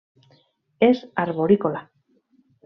És 0.87 1.01
arborícola. 1.25 1.85